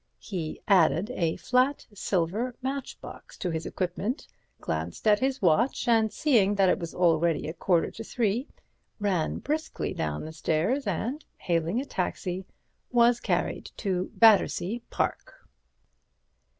He 0.17 0.59
added 0.67 1.11
a 1.11 1.35
flat 1.35 1.85
silver 1.93 2.55
matchbox 2.63 3.37
to 3.37 3.51
his 3.51 3.67
equipment, 3.67 4.27
glanced 4.59 5.05
at 5.05 5.19
his 5.19 5.43
watch, 5.43 5.87
and 5.87 6.11
seeing 6.11 6.55
that 6.55 6.69
it 6.69 6.79
was 6.79 6.95
already 6.95 7.47
a 7.47 7.53
quarter 7.53 7.91
to 7.91 8.03
three, 8.03 8.47
ran 8.99 9.37
briskly 9.37 9.93
downstairs, 9.93 10.87
and, 10.87 11.23
hailing 11.37 11.79
a 11.79 11.85
taxi, 11.85 12.47
was 12.91 13.19
carried 13.19 13.69
to 13.77 14.09
Battersea 14.15 14.81
Park. 14.89 15.47